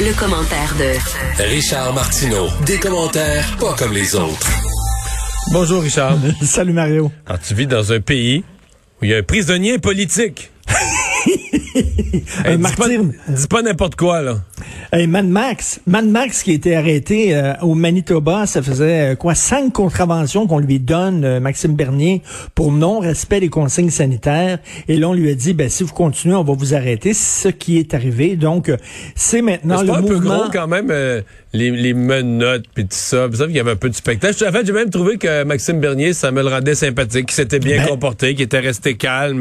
Le, 0.00 0.12
commentaire 0.18 0.74
de 0.76 1.44
Richard 1.44 1.94
Martineau. 1.94 2.48
Des 2.66 2.78
commentaires 2.78 3.56
pas 3.60 3.74
comme 3.74 3.92
les 3.92 4.16
autres. 4.16 4.50
Bonjour 5.52 5.82
Richard. 5.82 6.18
Salut 6.42 6.72
Mario. 6.72 7.12
Alors, 7.26 7.40
tu 7.40 7.54
vis 7.54 7.68
dans 7.68 7.92
un 7.92 8.00
pays 8.00 8.42
où 9.00 9.04
il 9.04 9.10
y 9.10 9.14
a 9.14 9.18
un 9.18 9.22
prisonnier 9.22 9.78
politique. 9.78 10.50
Hey, 12.44 12.56
dis 12.56 12.62
pas, 12.76 12.88
dis 13.28 13.46
pas 13.48 13.62
n'importe 13.62 13.96
quoi, 13.96 14.22
là. 14.22 14.36
Hey, 14.92 15.06
Mad 15.06 15.26
Max. 15.26 15.80
Mad 15.86 16.06
Max 16.06 16.42
qui 16.42 16.50
a 16.52 16.54
été 16.54 16.76
arrêté 16.76 17.34
euh, 17.34 17.54
au 17.62 17.74
Manitoba, 17.74 18.46
ça 18.46 18.62
faisait 18.62 19.12
euh, 19.12 19.14
quoi 19.16 19.34
cinq 19.34 19.72
contraventions 19.72 20.46
qu'on 20.46 20.58
lui 20.58 20.78
donne, 20.78 21.24
euh, 21.24 21.40
Maxime 21.40 21.74
Bernier, 21.74 22.22
pour 22.54 22.70
non-respect 22.72 23.40
des 23.40 23.48
consignes 23.48 23.90
sanitaires. 23.90 24.58
Et 24.88 24.96
là, 24.96 25.08
on 25.08 25.14
lui 25.14 25.30
a 25.30 25.34
dit, 25.34 25.52
ben 25.54 25.68
si 25.68 25.82
vous 25.82 25.92
continuez, 25.92 26.34
on 26.36 26.44
va 26.44 26.52
vous 26.54 26.74
arrêter. 26.74 27.12
C'est 27.14 27.48
ce 27.48 27.54
qui 27.54 27.78
est 27.78 27.94
arrivé. 27.94 28.36
Donc, 28.36 28.70
c'est 29.14 29.42
maintenant 29.42 29.80
le 29.82 29.86
pas 29.88 29.98
un 29.98 30.02
peu 30.02 30.14
mouvement. 30.14 30.38
gros 30.38 30.50
quand 30.52 30.68
même, 30.68 30.92
les, 31.52 31.70
les 31.70 31.94
menottes 31.94 32.64
puis 32.74 32.84
tout 32.84 32.90
ça. 32.92 33.26
Vous 33.26 33.36
savez 33.36 33.48
qu'il 33.48 33.56
y 33.56 33.60
avait 33.60 33.72
un 33.72 33.76
peu 33.76 33.88
de 33.90 33.94
spectacle. 33.94 34.44
En 34.46 34.52
fait, 34.52 34.66
j'ai 34.66 34.72
même 34.72 34.90
trouvé 34.90 35.18
que 35.18 35.44
Maxime 35.44 35.80
Bernier, 35.80 36.12
ça 36.12 36.30
me 36.30 36.42
le 36.42 36.48
rendait 36.48 36.74
sympathique, 36.74 37.26
qu'il 37.26 37.34
s'était 37.34 37.58
bien 37.58 37.78
Ben- 37.78 37.88
comporté, 37.88 38.34
qu'il 38.34 38.44
était 38.44 38.60
resté 38.60 38.94
calme. 38.96 39.40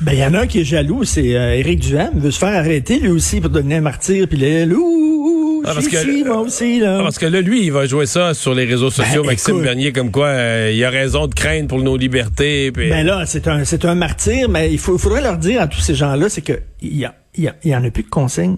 Ben, 0.00 0.12
il 0.12 0.18
y 0.18 0.24
en 0.24 0.34
a 0.34 0.40
un 0.40 0.46
qui 0.46 0.60
est 0.60 0.64
jaloux, 0.64 1.04
c'est 1.04 1.34
Éric 1.64 1.80
Duham. 1.80 2.10
Il 2.14 2.20
veut 2.20 2.30
se 2.30 2.38
faire 2.38 2.54
arrêter 2.56 2.98
lui 2.98 3.08
aussi 3.10 3.40
pour 3.40 3.50
devenir 3.50 3.78
un 3.78 3.82
martyr. 3.82 4.28
Puis 4.28 4.64
ouh, 4.72 5.62
Ah, 5.66 5.72
parce 5.74 5.88
que- 5.88 5.96
suis, 5.96 6.24
moi 6.24 6.38
aussi, 6.42 6.78
là. 6.80 6.98
Ah, 7.00 7.02
parce 7.04 7.18
que 7.18 7.24
là, 7.26 7.40
lui, 7.40 7.64
il 7.64 7.72
va 7.72 7.86
jouer 7.86 8.04
ça 8.06 8.34
sur 8.34 8.54
les 8.54 8.64
réseaux 8.66 8.90
sociaux, 8.90 9.22
Ben, 9.22 9.28
Maxime 9.30 9.54
écoute. 9.54 9.64
Bernier, 9.64 9.92
comme 9.92 10.10
quoi 10.10 10.26
euh, 10.26 10.72
il 10.74 10.84
a 10.84 10.90
raison 10.90 11.26
de 11.26 11.34
craindre 11.34 11.68
pour 11.68 11.80
nos 11.82 11.96
libertés. 11.96 12.70
puis- 12.70 12.90
Ben 12.90 13.06
là, 13.06 13.24
c'est 13.26 13.48
un, 13.48 13.64
c'est 13.64 13.84
un 13.86 13.94
martyr, 13.94 14.48
mais 14.50 14.70
il, 14.70 14.78
faut, 14.78 14.94
il 14.96 15.00
faudrait 15.00 15.22
leur 15.22 15.38
dire 15.38 15.62
à 15.62 15.66
tous 15.66 15.80
ces 15.80 15.94
gens-là, 15.94 16.28
c'est 16.28 16.42
que 16.42 16.52
il 16.82 16.96
y, 16.98 17.04
a, 17.06 17.14
il 17.34 17.44
y, 17.44 17.48
a- 17.48 17.56
il 17.64 17.70
y 17.70 17.74
en 17.76 17.82
a 17.82 17.90
plus 17.90 18.02
de 18.02 18.08
consignes. 18.10 18.56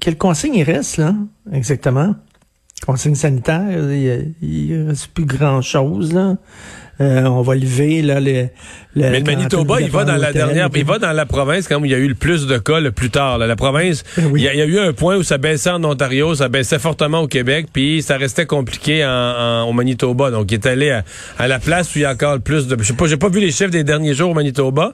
Quelle 0.00 0.16
consigne 0.18 0.54
il 0.56 0.64
reste, 0.64 0.96
là? 0.96 1.14
Exactement? 1.52 2.16
Consigne 2.86 3.14
sanitaire, 3.14 3.62
il, 3.70 4.32
il 4.42 4.86
reste 4.88 5.08
plus 5.08 5.26
grand-chose, 5.26 6.12
là. 6.14 6.36
Euh, 7.00 7.22
on 7.24 7.40
va 7.40 7.54
lever, 7.54 8.02
là, 8.02 8.20
le... 8.20 8.48
Mais 8.94 9.20
le 9.20 9.24
Manitoba, 9.24 9.80
il 9.80 9.90
va 9.90 10.04
dans 10.04 10.16
la 10.16 10.34
dernière, 10.34 10.68
il 10.74 10.84
va 10.84 10.98
dans 10.98 11.12
la 11.12 11.24
province 11.24 11.66
quand 11.66 11.82
il 11.82 11.90
y 11.90 11.94
a 11.94 11.98
eu 11.98 12.08
le 12.08 12.14
plus 12.14 12.46
de 12.46 12.58
cas 12.58 12.78
le 12.78 12.92
plus 12.92 13.08
tard. 13.08 13.38
là. 13.38 13.46
La 13.46 13.56
province, 13.56 14.04
Ben 14.18 14.26
oui. 14.30 14.40
il 14.42 14.44
y, 14.44 14.48
a- 14.48 14.52
il 14.52 14.58
y 14.58 14.62
a 14.62 14.66
eu 14.66 14.78
un 14.78 14.92
point 14.92 15.16
où 15.16 15.22
ça 15.22 15.38
baissait 15.38 15.70
en 15.70 15.82
Ontario, 15.82 16.34
ça 16.34 16.48
baissait 16.50 16.78
fortement 16.78 17.20
au 17.20 17.26
Québec, 17.26 17.68
puis 17.72 18.02
ça 18.02 18.18
restait 18.18 18.44
compliqué 18.44 19.02
en, 19.06 19.08
en- 19.08 19.62
au 19.66 19.72
Manitoba. 19.72 20.30
Donc, 20.30 20.50
il 20.52 20.56
est 20.56 20.66
allé 20.66 20.90
à, 20.90 21.04
à 21.38 21.48
la 21.48 21.58
place 21.58 21.94
où 21.94 21.98
il 22.00 22.02
y 22.02 22.04
a 22.04 22.10
encore 22.12 22.34
le 22.34 22.40
plus 22.40 22.66
de. 22.66 22.76
Je 22.78 22.84
sais 22.88 22.92
pas, 22.92 23.06
j'ai 23.06 23.16
pas 23.16 23.30
vu 23.30 23.40
les 23.40 23.50
chiffres 23.50 23.70
des 23.70 23.84
derniers 23.84 24.12
jours 24.14 24.30
au 24.32 24.34
Manitoba, 24.34 24.92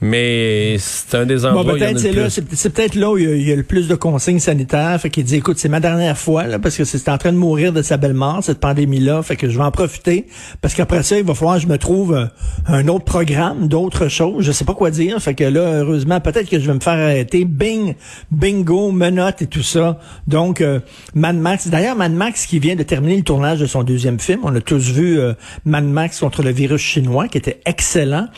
mais 0.00 0.76
c'est 0.78 1.16
un 1.16 1.26
des 1.26 1.44
endroits 1.44 1.64
Bon, 1.64 1.72
peut-être 1.72 1.98
c'est 1.98 2.12
là, 2.12 2.28
c'est 2.30 2.70
peut-être 2.70 2.94
là 2.94 3.10
où 3.10 3.18
il 3.18 3.24
y, 3.24 3.26
a, 3.26 3.34
il 3.34 3.48
y 3.48 3.52
a 3.52 3.56
le 3.56 3.64
plus 3.64 3.88
de 3.88 3.96
consignes 3.96 4.38
sanitaires. 4.38 4.98
Fait 5.00 5.10
qu'il 5.10 5.24
dit, 5.24 5.36
écoute, 5.36 5.58
c'est 5.58 5.68
ma 5.68 5.80
dernière 5.80 6.16
fois, 6.16 6.44
là, 6.46 6.58
parce 6.58 6.76
que 6.76 6.84
c'est 6.84 7.08
en 7.08 7.18
train 7.18 7.32
de 7.32 7.36
mourir 7.36 7.72
de 7.72 7.82
sa 7.82 7.96
belle 7.96 8.14
mort, 8.14 8.42
cette 8.42 8.60
pandémie-là. 8.60 9.22
Fait 9.22 9.34
que 9.34 9.48
je 9.48 9.58
vais 9.58 9.64
en 9.64 9.72
profiter. 9.72 10.26
Parce 10.60 10.74
qu'après 10.74 11.02
ça, 11.02 11.18
il 11.18 11.24
va 11.24 11.34
falloir 11.34 11.56
que 11.56 11.62
je 11.62 11.66
me 11.66 11.78
trouve 11.78 12.14
euh, 12.14 12.26
un 12.66 12.86
autre 12.86 13.04
programme, 13.04 13.66
d'autres 13.66 14.08
choses. 14.08 14.44
Je 14.44 14.52
sais 14.52 14.64
pas 14.64 14.74
quoi 14.74 14.90
dire. 14.90 15.20
Fait 15.20 15.34
que 15.34 15.44
là, 15.44 15.80
heureusement, 15.80 16.20
peut-être 16.20 16.48
que 16.48 16.60
je 16.60 16.66
vais 16.66 16.74
me 16.74 16.80
faire 16.80 16.92
arrêter. 16.92 17.44
Bing, 17.44 17.94
bingo, 18.30 18.92
menottes 18.92 19.42
et 19.42 19.46
tout 19.46 19.64
ça. 19.64 19.98
Donc, 20.28 20.60
euh, 20.60 20.78
Mad 21.14 21.36
Max. 21.36 21.68
D'ailleurs, 21.68 21.96
Mad 21.96 22.12
Max 22.12 22.46
qui 22.46 22.60
vient 22.60 22.76
de 22.76 22.84
terminer 22.84 23.16
le 23.16 23.24
tournage 23.24 23.58
de 23.58 23.66
son 23.66 23.82
deuxième 23.82 24.20
film. 24.20 24.40
On 24.44 24.54
a 24.54 24.60
tous 24.60 24.92
vu 24.92 25.18
euh, 25.18 25.32
Mad 25.64 25.84
Max 25.84 26.20
contre 26.20 26.42
le 26.44 26.50
virus 26.50 26.82
chinois, 26.82 27.26
qui 27.26 27.38
était 27.38 27.60
excellent. 27.66 28.28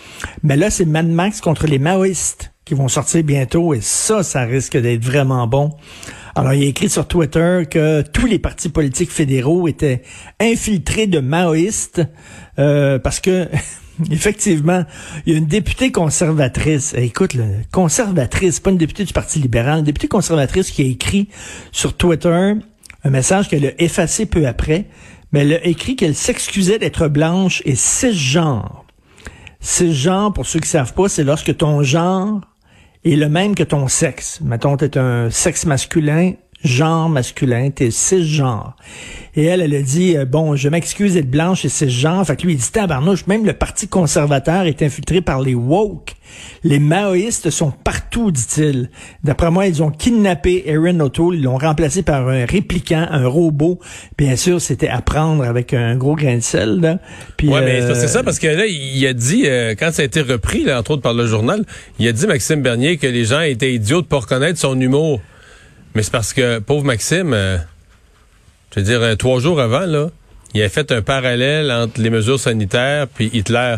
Mais 0.42 0.56
là, 0.56 0.70
c'est 0.70 0.86
Mad 0.86 1.06
Max 1.06 1.40
contre 1.40 1.49
les 1.66 1.78
maoïstes 1.78 2.52
qui 2.64 2.74
vont 2.74 2.88
sortir 2.88 3.24
bientôt 3.24 3.74
et 3.74 3.80
ça, 3.80 4.22
ça 4.22 4.42
risque 4.42 4.76
d'être 4.76 5.04
vraiment 5.04 5.46
bon. 5.46 5.70
Alors, 6.34 6.52
il 6.54 6.62
a 6.62 6.66
écrit 6.66 6.88
sur 6.88 7.08
Twitter 7.08 7.64
que 7.68 8.02
tous 8.02 8.26
les 8.26 8.38
partis 8.38 8.68
politiques 8.68 9.10
fédéraux 9.10 9.66
étaient 9.66 10.02
infiltrés 10.38 11.06
de 11.06 11.18
maoïstes 11.18 12.02
euh, 12.58 12.98
parce 12.98 13.20
que 13.20 13.48
effectivement, 14.10 14.84
il 15.26 15.32
y 15.32 15.36
a 15.36 15.38
une 15.38 15.46
députée 15.46 15.90
conservatrice. 15.90 16.94
Eh, 16.96 17.04
Écoute, 17.04 17.36
conservatrice, 17.72 18.60
pas 18.60 18.70
une 18.70 18.78
députée 18.78 19.04
du 19.04 19.12
Parti 19.12 19.40
libéral, 19.40 19.80
une 19.80 19.84
députée 19.84 20.08
conservatrice 20.08 20.70
qui 20.70 20.82
a 20.82 20.86
écrit 20.86 21.28
sur 21.72 21.96
Twitter 21.96 22.54
un 23.02 23.10
message 23.10 23.48
qu'elle 23.48 23.66
a 23.66 23.82
effacé 23.82 24.26
peu 24.26 24.46
après, 24.46 24.86
mais 25.32 25.40
elle 25.40 25.54
a 25.54 25.66
écrit 25.66 25.96
qu'elle 25.96 26.14
s'excusait 26.14 26.78
d'être 26.78 27.08
blanche 27.08 27.62
et 27.64 27.74
cisgenre. 27.74 28.84
Cisgenre, 29.60 30.32
pour 30.32 30.46
ceux 30.46 30.60
qui 30.60 30.68
savent 30.68 30.94
pas, 30.94 31.08
c'est 31.08 31.24
lorsque 31.24 31.56
ton 31.56 31.82
genre 31.82 32.40
est 33.04 33.16
le 33.16 33.28
même 33.28 33.54
que 33.54 33.62
ton 33.62 33.88
sexe. 33.88 34.40
Mettons, 34.40 34.76
t'es 34.76 34.98
un 34.98 35.30
sexe 35.30 35.66
masculin, 35.66 36.32
genre 36.64 37.08
masculin, 37.08 37.70
t'es 37.70 37.90
cisgenre. 37.90 38.76
Et 39.36 39.44
elle, 39.44 39.60
elle 39.60 39.74
a 39.74 39.82
dit, 39.82 40.16
euh, 40.16 40.24
bon, 40.24 40.56
je 40.56 40.68
m'excuse 40.68 41.14
d'être 41.14 41.30
blanche 41.30 41.64
et 41.64 41.68
cisgenre. 41.68 42.26
Fait 42.26 42.36
que 42.36 42.42
lui, 42.42 42.54
il 42.54 42.58
dit, 42.58 42.70
tabarnouche, 42.72 43.26
même 43.28 43.46
le 43.46 43.52
Parti 43.52 43.86
conservateur 43.86 44.66
est 44.66 44.82
infiltré 44.82 45.20
par 45.20 45.40
les 45.40 45.54
woke. 45.54 46.14
Les 46.64 46.78
maoïstes 46.78 47.50
sont 47.50 47.70
partout, 47.70 48.30
dit-il. 48.30 48.90
D'après 49.24 49.50
moi, 49.50 49.66
ils 49.66 49.82
ont 49.82 49.90
kidnappé 49.90 50.64
Erin 50.66 50.98
O'Toole, 51.00 51.36
ils 51.36 51.42
l'ont 51.42 51.58
remplacé 51.58 52.02
par 52.02 52.28
un 52.28 52.44
répliquant, 52.44 53.06
un 53.10 53.26
robot. 53.26 53.78
Bien 54.18 54.36
sûr, 54.36 54.60
c'était 54.60 54.88
à 54.88 55.00
prendre 55.00 55.44
avec 55.44 55.74
un 55.74 55.96
gros 55.96 56.16
grain 56.16 56.36
de 56.36 56.42
sel, 56.42 56.80
là. 56.80 56.98
Puis, 57.36 57.48
Ouais, 57.48 57.62
mais 57.62 57.82
euh, 57.82 57.94
c'est 57.94 58.08
ça, 58.08 58.22
parce 58.22 58.38
que 58.38 58.48
là, 58.48 58.66
il 58.66 59.06
a 59.06 59.12
dit, 59.12 59.44
euh, 59.46 59.74
quand 59.78 59.92
ça 59.92 60.02
a 60.02 60.04
été 60.04 60.20
repris, 60.20 60.64
là, 60.64 60.78
entre 60.78 60.92
autres 60.92 61.02
par 61.02 61.14
le 61.14 61.26
journal, 61.26 61.64
il 61.98 62.06
a 62.08 62.12
dit, 62.12 62.26
Maxime 62.26 62.62
Bernier, 62.62 62.96
que 62.96 63.06
les 63.06 63.24
gens 63.24 63.40
étaient 63.40 63.72
idiots 63.72 64.02
de 64.02 64.06
pas 64.06 64.18
reconnaître 64.18 64.58
son 64.58 64.78
humour. 64.80 65.20
Mais 65.94 66.02
c'est 66.02 66.12
parce 66.12 66.32
que, 66.32 66.58
pauvre 66.58 66.84
Maxime, 66.84 67.32
euh, 67.32 67.58
je 68.74 68.80
veux 68.80 68.86
dire, 68.86 69.02
euh, 69.02 69.16
trois 69.16 69.40
jours 69.40 69.60
avant, 69.60 69.86
là, 69.86 70.10
il 70.54 70.62
a 70.62 70.68
fait 70.68 70.92
un 70.92 71.02
parallèle 71.02 71.70
entre 71.70 72.00
les 72.00 72.10
mesures 72.10 72.40
sanitaires 72.40 73.06
puis 73.08 73.30
Hitler. 73.32 73.76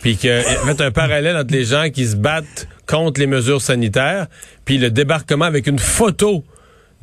Puis 0.00 0.16
qu'il 0.16 0.30
a 0.30 0.42
fait 0.42 0.80
un 0.80 0.90
parallèle 0.90 1.36
entre 1.36 1.52
les 1.52 1.64
gens 1.64 1.88
qui 1.90 2.06
se 2.06 2.16
battent 2.16 2.68
contre 2.86 3.20
les 3.20 3.26
mesures 3.26 3.62
sanitaires 3.62 4.26
puis 4.64 4.76
le 4.78 4.90
débarquement 4.90 5.46
avec 5.46 5.66
une 5.66 5.78
photo 5.78 6.44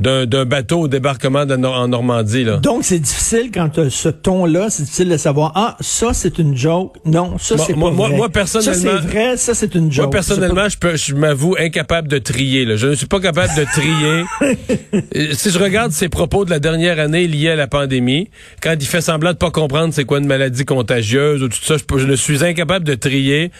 d'un 0.01 0.45
bateau 0.45 0.81
au 0.81 0.88
débarquement 0.88 1.45
de 1.45 1.56
en 1.56 1.88
Normandie, 1.88 2.44
là. 2.44 2.57
Donc, 2.57 2.84
c'est 2.84 3.00
difficile 3.00 3.51
quand 3.53 3.78
as 3.78 3.89
ce 3.89 4.09
ton-là, 4.09 4.69
c'est 4.69 4.84
difficile 4.84 5.09
de 5.09 5.17
savoir, 5.17 5.51
ah, 5.56 5.78
ça, 5.79 6.13
c'est 6.13 6.39
une 6.39 6.57
joke. 6.57 6.95
Non, 7.06 7.38
ça, 7.38 7.57
c'est 7.57 7.75
moi- 7.75 7.89
pas 7.91 7.95
moi- 7.95 8.07
vrai. 8.07 8.17
moi, 8.17 8.29
personnellement- 8.29 8.73
Ça, 8.73 9.01
c'est 9.01 9.07
vrai, 9.07 9.38
ça, 9.38 9.53
c'est 9.53 9.75
une 9.75 9.91
joke. 9.91 10.06
Moi, 10.06 10.12
personnellement, 10.12 10.67
je, 10.69 10.78
peux, 10.78 10.95
je 10.95 11.13
m'avoue 11.13 11.56
incapable 11.59 12.07
de 12.07 12.17
trier. 12.17 12.66
Là. 12.66 12.75
Je 12.78 12.88
ne 12.88 12.95
suis 12.95 13.06
pas 13.06 13.19
capable 13.19 13.53
de 13.56 13.66
trier. 13.66 14.23
Euh, 15.16 15.29
si 15.34 15.50
je 15.51 15.59
regarde 15.59 15.91
ses 15.91 16.09
propos 16.09 16.45
de 16.45 16.50
la 16.50 16.59
dernière 16.59 17.00
année 17.00 17.28
liés 17.28 17.50
à 17.50 17.56
la 17.56 17.68
pandémie, 17.68 18.29
quand 18.62 18.75
il 18.79 18.85
fait 18.85 19.01
semblant 19.01 19.31
de 19.33 19.38
pas 19.38 19.51
comprendre 19.51 19.94
c'est 19.94 20.06
quoi 20.06 20.19
une 20.19 20.25
maladie 20.28 20.66
contagieuse 20.66 21.44
ou 21.44 21.47
tout 21.50 21.57
ça, 21.62 21.75
je 21.78 22.06
ne 22.06 22.16
suis 22.16 22.44
incapable 22.44 22.85
de 22.85 22.95
trier 22.95 23.51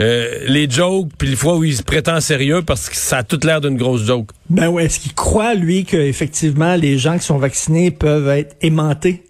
euh, 0.00 0.44
les 0.46 0.68
jokes 0.68 1.10
puis 1.18 1.28
les 1.28 1.36
fois 1.36 1.56
où 1.56 1.64
il 1.64 1.76
se 1.76 1.82
prétend 1.82 2.20
sérieux 2.20 2.62
parce 2.62 2.88
que 2.88 2.96
ça 2.96 3.18
a 3.18 3.22
toute 3.22 3.44
l'air 3.44 3.60
d'une 3.60 3.76
grosse 3.76 4.04
joke. 4.04 4.30
Ben 4.48 4.68
ouais, 4.68 4.86
est-ce 4.86 4.98
qu'il 4.98 5.14
croit, 5.14 5.54
lui, 5.54 5.84
que 5.84 5.96
effectivement 5.96 6.74
les 6.74 6.98
gens 6.98 7.18
qui 7.18 7.24
sont 7.24 7.38
vaccinés 7.38 7.90
peuvent 7.90 8.28
être 8.28 8.56
aimantés? 8.62 9.24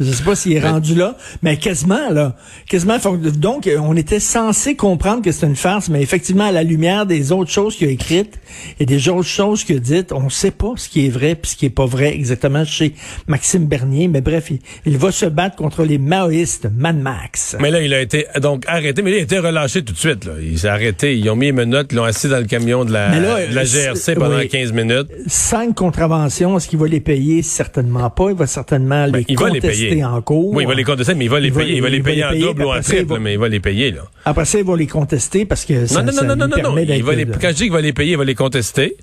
Je 0.00 0.10
sais 0.10 0.24
pas 0.24 0.34
s'il 0.34 0.52
est 0.56 0.60
Ben- 0.60 0.72
rendu 0.72 0.96
là, 0.96 1.16
mais 1.42 1.56
quasiment, 1.56 2.10
là. 2.10 2.34
Quasiment. 2.68 2.96
Donc, 3.36 3.70
on 3.80 3.96
était 3.96 4.18
censé 4.18 4.74
comprendre 4.74 5.22
que 5.22 5.30
c'est 5.30 5.46
une 5.46 5.54
farce, 5.54 5.88
mais 5.88 6.02
effectivement, 6.02 6.46
à 6.46 6.50
la 6.50 6.64
lumière 6.64 7.06
des 7.06 7.30
autres 7.30 7.52
choses 7.52 7.76
qu'il 7.76 7.86
a 7.86 7.90
écrites 7.92 8.40
et 8.80 8.86
des 8.86 9.08
autres 9.08 9.28
choses 9.28 9.62
qu'il 9.62 9.76
a 9.76 9.78
dites, 9.78 10.10
on 10.12 10.28
sait 10.30 10.50
pas 10.50 10.72
ce 10.74 10.88
qui 10.88 11.06
est 11.06 11.10
vrai 11.10 11.36
puis 11.36 11.52
ce 11.52 11.56
qui 11.56 11.66
est 11.66 11.70
pas 11.70 11.86
vrai 11.86 12.12
exactement 12.12 12.64
chez 12.64 12.94
Maxime 13.28 13.66
Bernier. 13.66 14.08
Mais 14.08 14.20
bref, 14.20 14.50
il, 14.50 14.58
il 14.84 14.98
va 14.98 15.12
se 15.12 15.26
battre 15.26 15.54
contre 15.54 15.84
les 15.84 15.98
maoïstes, 15.98 16.66
Mad 16.76 16.98
Max. 16.98 17.56
Mais 17.60 17.70
là, 17.70 17.80
il 17.80 17.94
a 17.94 18.00
été 18.00 18.26
donc 18.42 18.64
arrêté, 18.66 19.00
mais 19.02 19.12
là, 19.12 19.16
il 19.18 19.20
a 19.20 19.22
été 19.22 19.38
relâché 19.38 19.84
tout 19.84 19.92
de 19.92 19.98
suite. 19.98 20.24
Là. 20.24 20.32
Il 20.42 20.58
s'est 20.58 20.66
arrêté. 20.66 21.16
Ils 21.16 21.30
ont 21.30 21.36
mis 21.36 21.46
les 21.46 21.52
menottes, 21.52 21.92
ils 21.92 21.96
l'ont 21.96 22.02
assis 22.04 22.28
dans 22.28 22.38
le 22.38 22.46
camion 22.46 22.84
de 22.84 22.92
la, 22.92 23.20
là, 23.20 23.46
de 23.46 23.54
la 23.54 23.64
GRC 23.64 24.16
pendant 24.16 24.38
oui. 24.38 24.48
15 24.48 24.72
minutes. 24.72 25.06
Cinq 25.28 25.76
contraventions, 25.76 26.56
est-ce 26.56 26.66
qu'il 26.66 26.80
va 26.80 26.88
les 26.88 26.98
payer? 27.00 27.42
Certainement 27.42 28.10
pas. 28.10 28.30
Il 28.30 28.36
va 28.36 28.48
certainement 28.48 29.06
Ben, 29.08 29.18
les 29.18 29.24
il 29.28 29.38
va 29.38 29.50
les 29.50 29.60
contester 29.60 29.83
payer. 29.90 30.04
en 30.04 30.20
cours. 30.22 30.52
Oui, 30.54 30.64
il 30.64 30.66
va 30.66 30.74
les 30.74 30.84
contester, 30.84 31.14
mais 31.14 31.24
il 31.24 31.30
va 31.30 31.40
les 31.40 31.48
Il 31.48 31.52
va- 31.54 31.60
payer. 31.62 31.76
Il 31.76 31.82
va 31.82 31.88
les 31.88 31.98
va 31.98 32.04
payer 32.04 32.16
les 32.16 32.24
en 32.24 32.28
payer, 32.30 32.42
double 32.42 32.62
ou 32.64 32.70
en 32.72 32.80
triple, 32.80 33.04
va- 33.12 33.18
mais 33.18 33.32
il 33.34 33.38
va 33.38 33.48
les 33.48 33.60
payer, 33.60 33.90
là. 33.92 34.02
Après 34.24 34.44
ça, 34.44 34.58
il 34.58 34.64
va 34.64 34.76
les 34.76 34.86
contester 34.86 35.44
parce 35.44 35.64
que 35.64 35.86
ça, 35.86 36.00
Non, 36.02 36.06
non, 36.06 36.12
ça 36.12 36.22
non, 36.24 36.36
non, 36.36 36.48
non, 36.48 36.56
non, 36.70 36.76
Il 36.78 37.02
va 37.04 37.14
les, 37.14 37.26
quand 37.26 37.48
je 37.48 37.54
dis 37.54 37.62
qu'il 37.64 37.72
va 37.72 37.80
les 37.80 37.92
payer, 37.92 38.12
il 38.12 38.18
va 38.18 38.24
les 38.24 38.34
contester. 38.34 38.96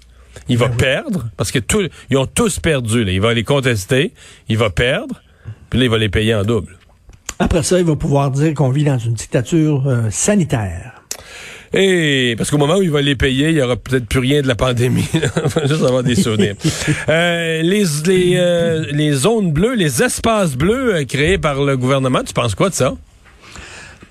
il 0.48 0.58
va 0.58 0.70
perdre, 0.70 1.30
parce 1.38 1.52
que 1.52 1.60
tout, 1.60 1.88
ils 2.10 2.18
ont 2.18 2.26
tous 2.26 2.60
perdu. 2.60 3.04
Là. 3.04 3.12
Il 3.12 3.20
va 3.22 3.34
les 3.34 3.44
contester, 3.44 4.14
il 4.50 4.58
va 4.58 4.70
perdre, 4.70 5.22
puis 5.70 5.80
là, 5.80 5.86
il 5.86 5.92
va 5.92 5.98
les 5.98 6.10
payer 6.10 6.34
en 6.36 6.44
double. 6.44 6.78
Après 7.40 7.64
ça, 7.64 7.80
il 7.80 7.86
va 7.86 7.96
pouvoir 7.96 8.32
dire 8.32 8.54
qu'on 8.54 8.70
vit 8.70 8.84
dans 8.84 8.98
une 8.98 9.14
dictature 9.14 9.84
euh, 9.88 10.10
sanitaire. 10.10 11.01
Et 11.74 12.36
parce 12.38 12.52
qu'au 12.52 12.58
moment 12.58 12.78
où 12.78 12.82
il 12.82 12.92
va 12.92 13.02
les 13.02 13.16
payer, 13.16 13.50
il 13.50 13.56
y 13.56 13.62
aura 13.62 13.78
peut-être 13.78 14.06
plus 14.06 14.20
rien 14.20 14.42
de 14.42 14.48
la 14.48 14.56
pandémie. 14.56 15.08
Juste 15.66 15.84
avoir 15.84 16.04
des 16.04 16.16
souvenirs. 16.16 16.56
euh, 17.10 17.62
les 17.62 17.86
les, 18.06 18.34
euh, 18.36 18.86
les 18.92 19.12
zones 19.14 19.52
bleues, 19.52 19.76
les 19.76 20.04
espaces 20.04 20.56
bleus 20.56 20.96
euh, 20.96 21.06
créés 21.06 21.38
par 21.38 21.64
le 21.64 21.78
gouvernement, 21.78 22.24
tu 22.24 22.34
penses 22.34 22.56
quoi 22.56 22.70
de 22.70 22.76
ça? 22.76 22.94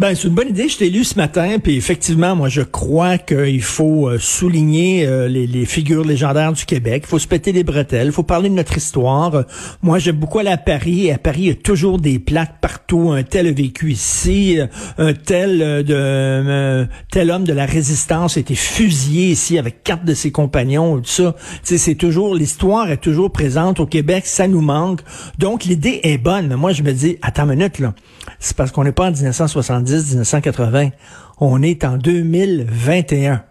Ben, 0.01 0.15
c'est 0.15 0.29
une 0.29 0.35
bonne 0.35 0.49
idée. 0.49 0.67
Je 0.67 0.79
t'ai 0.79 0.89
lu 0.89 1.05
ce 1.05 1.17
matin, 1.17 1.59
puis 1.63 1.77
effectivement, 1.77 2.35
moi, 2.35 2.49
je 2.49 2.63
crois 2.63 3.19
qu'il 3.19 3.61
faut 3.61 4.09
euh, 4.09 4.19
souligner 4.19 5.07
euh, 5.07 5.29
les, 5.29 5.67
figures 5.67 6.07
légendaires 6.07 6.55
du 6.55 6.65
Québec. 6.65 7.03
Il 7.05 7.11
faut 7.11 7.19
se 7.19 7.29
péter 7.29 7.53
les 7.53 7.65
bretelles. 7.65 8.07
Il 8.07 8.13
faut 8.13 8.23
parler 8.23 8.49
de 8.49 8.55
notre 8.55 8.79
histoire. 8.79 9.45
moi, 9.83 9.99
j'aime 9.99 10.17
beaucoup 10.17 10.39
aller 10.39 10.49
à 10.49 10.57
Paris. 10.57 11.09
Et 11.09 11.13
à 11.13 11.19
Paris, 11.19 11.41
il 11.41 11.47
y 11.49 11.51
a 11.51 11.55
toujours 11.55 11.99
des 11.99 12.19
plaques 12.19 12.63
partout. 12.63 13.11
Un 13.11 13.25
tel 13.25 13.47
a 13.47 13.53
vécu 13.53 13.93
ici. 13.93 14.59
Euh, 14.59 14.69
un 14.97 15.13
tel 15.13 15.85
de 15.85 16.87
tel 17.13 17.31
homme 17.31 17.45
de 17.45 17.53
la 17.53 17.67
résistance 17.67 18.39
a 18.39 18.41
été 18.41 18.55
fusillé 18.55 19.33
ici 19.33 19.59
avec 19.59 19.85
quatre 19.85 20.07
de 20.07 20.15
ses 20.15 20.33
compagnons. 20.33 20.97
Tout 21.01 21.11
ça. 21.11 21.37
C'est 21.63 21.95
toujours 21.95 22.35
l'histoire 22.35 22.91
est 22.91 23.03
toujours 23.03 23.33
présente 23.33 23.81
au 23.81 23.87
Québec. 23.87 24.25
Ça 24.25 24.49
nous 24.49 24.63
manque. 24.63 25.03
Donc, 25.39 25.67
l'idée 25.67 26.01
est 26.05 26.17
bonne. 26.17 26.47
Mais 26.49 26.57
moi, 26.57 26.73
je 26.73 26.83
me 26.83 26.93
dis, 26.93 27.19
attends 27.21 27.43
une 27.43 27.59
minute 27.59 27.81
là. 27.81 27.93
C'est 28.39 28.57
parce 28.57 28.71
qu'on 28.71 28.85
n'est 28.85 28.93
pas 28.93 29.09
en 29.09 29.13
1970 29.13 29.90
1980. 29.97 30.91
On 31.39 31.63
est 31.63 31.85
en 31.85 31.97
2021. 31.97 33.45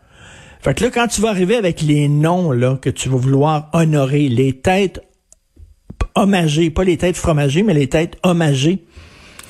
Fait 0.62 0.74
que 0.74 0.84
là, 0.84 0.92
quand 0.94 1.08
tu 1.08 1.22
vas 1.22 1.30
arriver 1.30 1.56
avec 1.56 1.82
les 1.82 2.08
noms 2.08 2.52
là, 2.52 2.78
que 2.82 2.90
tu 2.90 3.10
vas 3.10 3.18
vouloir 3.18 3.70
honorer, 3.74 4.28
les 4.28 4.54
têtes 4.54 5.02
hommagées, 6.16 6.70
pas 6.70 6.84
les 6.84 6.98
têtes 6.98 7.16
fromagées, 7.16 7.64
mais 7.64 7.74
les 7.74 7.88
têtes 7.88 8.18
hommagées, 8.24 8.86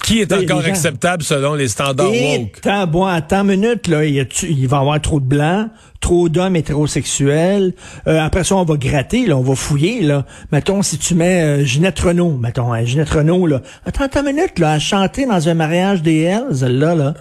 qui 0.09 0.21
est 0.21 0.33
encore 0.33 0.65
acceptable 0.65 1.23
selon 1.23 1.53
les 1.53 1.67
standards 1.67 2.11
Et 2.11 2.39
woke? 2.39 2.61
Tant, 2.61 2.87
bon, 2.87 3.05
attends 3.05 3.41
une 3.41 3.61
minute, 3.61 3.87
là, 3.87 4.03
il, 4.05 4.27
il 4.43 4.67
va 4.67 4.77
y 4.77 4.79
avoir 4.79 4.99
trop 5.01 5.19
de 5.19 5.25
blancs, 5.25 5.69
trop 5.99 6.29
d'hommes 6.29 6.55
hétérosexuels. 6.55 7.73
Euh, 8.07 8.19
après 8.19 8.43
ça, 8.43 8.55
on 8.55 8.63
va 8.63 8.75
gratter, 8.75 9.27
là, 9.27 9.37
on 9.37 9.41
va 9.41 9.53
fouiller, 9.53 10.01
là. 10.01 10.25
Mettons, 10.51 10.81
si 10.81 10.97
tu 10.97 11.13
mets 11.13 11.43
euh, 11.43 11.63
Ginette 11.63 11.99
Renault, 11.99 12.37
mettons, 12.37 12.73
hein, 12.73 12.83
Ginette 12.83 13.11
Renault, 13.11 13.45
là. 13.45 13.61
Attends, 13.85 14.05
attends 14.05 14.21
une 14.21 14.35
minute, 14.35 14.57
là, 14.57 14.71
à 14.71 14.79
chanter 14.79 15.27
dans 15.27 15.47
un 15.47 15.53
mariage 15.53 16.01
des 16.01 16.21
Hells, 16.21 16.65
là, 16.65 16.95
là. 16.95 17.13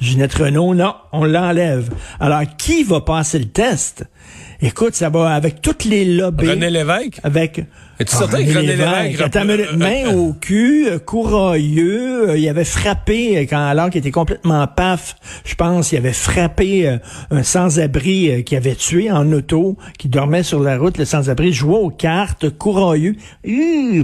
Ginette 0.00 0.34
Renault, 0.34 0.76
non, 0.76 0.94
on 1.12 1.24
l'enlève. 1.24 1.90
Alors, 2.20 2.42
qui 2.56 2.84
va 2.84 3.00
passer 3.00 3.40
le 3.40 3.48
test? 3.48 4.04
Écoute, 4.60 4.96
ça 4.96 5.08
va 5.08 5.34
avec 5.34 5.62
toutes 5.62 5.84
les 5.84 6.04
lobbies. 6.04 6.48
René 6.48 6.68
Lévesque? 6.68 7.20
Avec. 7.22 7.64
Es-tu 8.00 8.16
certain 8.16 8.44
que 8.44 8.48
René 8.48 8.74
Lévesque... 8.74 9.20
Attends, 9.20 9.44
main 9.44 10.12
au 10.12 10.32
cul, 10.32 10.88
euh, 10.88 10.98
courailleux, 10.98 12.30
euh, 12.30 12.38
il 12.38 12.48
avait 12.48 12.64
frappé, 12.64 13.38
euh, 13.38 13.40
quand 13.42 13.64
alors 13.64 13.88
qu'il 13.88 14.00
était 14.00 14.10
complètement 14.10 14.66
paf, 14.66 15.14
je 15.44 15.54
pense, 15.54 15.92
il 15.92 15.98
avait 15.98 16.12
frappé 16.12 16.98
un 17.30 17.42
sans-abri 17.44 18.42
qui 18.42 18.56
avait 18.56 18.74
tué 18.74 19.12
en 19.12 19.30
auto, 19.30 19.76
qui 19.96 20.08
dormait 20.08 20.42
sur 20.42 20.58
la 20.58 20.76
route, 20.76 20.98
le 20.98 21.04
sans-abri, 21.04 21.52
jouait 21.52 21.78
aux 21.78 21.90
cartes, 21.90 22.50
courailleux. 22.50 23.14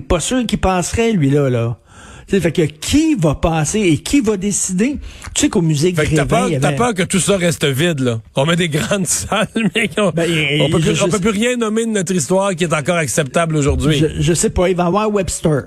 pas 0.07 0.21
sûr 0.21 0.47
qu'il 0.47 0.61
passerait, 0.61 1.13
lui, 1.13 1.31
là, 1.31 1.51
là. 1.51 1.79
T'sais, 2.27 2.41
fait 2.41 2.53
que 2.53 2.63
qui 2.63 3.15
va 3.15 3.35
passer 3.35 3.81
et 3.81 3.99
qui 3.99 4.21
va 4.21 4.37
décider? 4.37 4.99
Tu 5.35 5.43
sais 5.43 5.49
qu'au 5.49 5.63
musée 5.63 5.93
Grévin, 5.93 6.17
t'as 6.17 6.25
peur, 6.25 6.45
avait... 6.45 6.59
t'as 6.59 6.73
peur 6.73 6.95
que 6.95 7.03
tout 7.03 7.21
ça 7.21 7.37
reste 7.37 7.65
vide, 7.65 8.01
là. 8.01 8.21
On 8.35 8.47
met 8.47 8.57
des 8.57 8.69
grandes 8.71 9.07
salles, 9.07 9.49
mais 9.75 9.91
on, 9.99 10.11
ben, 10.11 10.29
on, 10.61 10.71
peut, 10.71 10.81
plus, 10.81 11.03
on 11.03 11.09
peut 11.09 11.21
plus 11.21 11.31
rien 11.31 11.57
nommer 11.57 11.85
de 11.85 11.91
notre 11.91 12.15
histoire 12.15 12.55
qui 12.55 12.65
est 12.65 12.75
encore 12.75 12.97
acceptable 12.97 13.57
aujourd'hui. 13.57 13.99
Je, 13.99 14.07
je 14.21 14.35
sais 14.35 14.51
pas, 14.51 14.69
il 14.69 14.77
va 14.77 14.85
y 14.85 14.87
avoir 14.87 15.13
Webster 15.13 15.65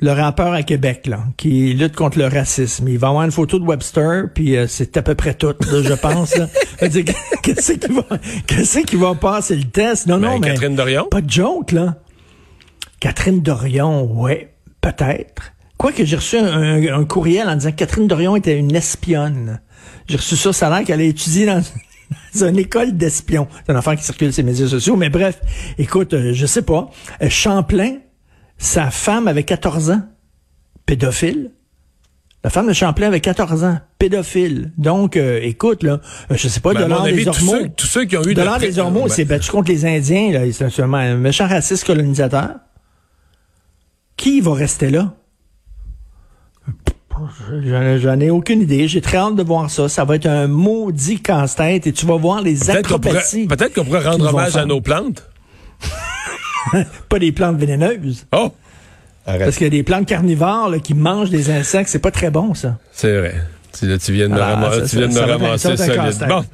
le 0.00 0.12
rappeur 0.12 0.52
à 0.52 0.62
Québec, 0.62 1.06
là, 1.06 1.24
qui 1.36 1.74
lutte 1.74 1.94
contre 1.94 2.18
le 2.18 2.26
racisme. 2.26 2.88
Il 2.88 2.98
va 2.98 3.08
avoir 3.08 3.24
une 3.24 3.30
photo 3.30 3.58
de 3.58 3.64
Webster, 3.64 4.24
puis 4.34 4.56
euh, 4.56 4.66
c'est 4.66 4.96
à 4.96 5.02
peu 5.02 5.14
près 5.14 5.34
tout, 5.34 5.48
là, 5.48 5.82
je 5.82 5.94
pense. 5.94 6.34
Qu'est-ce 7.42 7.72
qui 7.72 7.92
va, 7.92 8.02
qu'est-ce 8.46 8.78
qui 8.80 8.96
va 8.96 9.14
passer? 9.14 9.56
Le 9.56 9.64
test? 9.64 10.06
Non, 10.06 10.18
ben, 10.18 10.28
non, 10.28 10.38
mais. 10.38 10.48
Catherine 10.48 10.76
Dorion? 10.76 11.08
Pas 11.10 11.20
de 11.20 11.30
joke, 11.30 11.72
là. 11.72 11.96
Catherine 13.00 13.40
Dorion, 13.40 14.04
ouais, 14.04 14.54
peut-être. 14.80 15.52
Quoique 15.80 16.04
j'ai 16.04 16.16
reçu 16.16 16.36
un, 16.36 16.92
un, 16.92 17.04
courriel 17.06 17.48
en 17.48 17.56
disant 17.56 17.70
que 17.70 17.76
Catherine 17.76 18.06
Dorion 18.06 18.36
était 18.36 18.54
une 18.54 18.76
espionne. 18.76 19.62
J'ai 20.06 20.18
reçu 20.18 20.36
ça, 20.36 20.52
ça 20.52 20.66
a 20.66 20.76
l'air 20.76 20.86
qu'elle 20.86 21.00
a 21.00 21.04
étudié 21.04 21.46
dans, 21.46 21.62
dans 22.38 22.48
une 22.48 22.58
école 22.58 22.98
d'espions. 22.98 23.48
C'est 23.64 23.72
un 23.72 23.78
enfant 23.78 23.96
qui 23.96 24.04
circule 24.04 24.30
sur 24.30 24.42
les 24.42 24.50
médias 24.50 24.66
sociaux. 24.66 24.96
Mais 24.96 25.08
bref, 25.08 25.40
écoute, 25.78 26.12
euh, 26.12 26.34
je 26.34 26.44
sais 26.44 26.60
pas. 26.60 26.90
Euh, 27.22 27.30
Champlain, 27.30 27.96
sa 28.58 28.90
femme 28.90 29.26
avait 29.26 29.44
14 29.44 29.92
ans, 29.92 30.02
pédophile. 30.84 31.52
La 32.44 32.50
femme 32.50 32.68
de 32.68 32.74
Champlain 32.74 33.06
avait 33.06 33.20
14 33.20 33.64
ans, 33.64 33.78
pédophile. 33.98 34.72
Donc, 34.76 35.16
euh, 35.16 35.40
écoute, 35.42 35.82
là, 35.82 36.02
je 36.30 36.46
sais 36.46 36.60
pas, 36.60 36.74
ben, 36.74 36.82
de 36.82 36.90
l'art 36.90 37.04
des 37.04 37.26
Ormeaux. 37.26 37.56
Tous, 37.68 37.68
tous 37.78 37.86
ceux, 37.86 38.04
qui 38.04 38.18
ont 38.18 38.24
eu 38.24 38.34
de 38.34 38.42
l'art 38.42 38.58
des 38.58 38.72
ben... 38.72 39.08
c'est 39.08 39.24
battu 39.24 39.50
contre 39.50 39.70
les 39.70 39.86
Indiens, 39.86 40.30
là. 40.30 40.40
C'est 40.52 40.82
un 40.82 41.16
méchant 41.16 41.48
raciste 41.48 41.86
colonisateur. 41.86 42.56
Qui 44.18 44.42
va 44.42 44.52
rester 44.52 44.90
là? 44.90 45.14
J'en 47.98 48.20
ai 48.20 48.30
aucune 48.30 48.62
idée. 48.62 48.88
J'ai 48.88 49.00
très 49.00 49.18
hâte 49.18 49.36
de 49.36 49.42
voir 49.42 49.70
ça. 49.70 49.88
Ça 49.88 50.04
va 50.04 50.16
être 50.16 50.26
un 50.26 50.46
maudit 50.46 51.20
casse-tête 51.20 51.86
et 51.86 51.92
tu 51.92 52.06
vas 52.06 52.16
voir 52.16 52.42
les 52.42 52.58
peut 52.58 52.72
acrobaties. 52.72 53.46
Peut-être 53.46 53.74
qu'on 53.74 53.84
pourrait 53.84 54.08
rendre 54.08 54.28
hommage 54.28 54.56
à 54.56 54.64
nos 54.64 54.80
plantes. 54.80 55.28
pas 57.08 57.18
des 57.18 57.32
plantes 57.32 57.56
vénéneuses. 57.56 58.26
Oh! 58.34 58.52
Arrête. 59.26 59.44
Parce 59.44 59.56
qu'il 59.56 59.64
y 59.64 59.68
a 59.68 59.70
des 59.70 59.82
plantes 59.82 60.06
carnivores 60.06 60.70
là, 60.70 60.78
qui 60.78 60.94
mangent 60.94 61.30
des 61.30 61.50
insectes. 61.50 61.90
C'est 61.90 61.98
pas 61.98 62.10
très 62.10 62.30
bon, 62.30 62.54
ça. 62.54 62.78
C'est 62.92 63.18
vrai. 63.18 63.34
Tu, 63.78 63.86
là, 63.86 63.98
tu 63.98 64.12
viens 64.12 64.28
de 64.28 64.34
me, 64.34 64.40
ah, 64.40 64.54
ramasser, 64.54 64.80
ça, 64.80 64.88
tu 64.88 64.96
viens 64.96 65.08
de 65.08 65.14
me 65.14 65.20
ramasser 65.20 65.76
solide. 65.76 66.26
Bon, 66.28 66.44